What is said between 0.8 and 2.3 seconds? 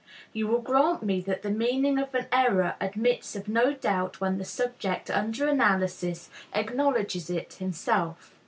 me that the meaning of an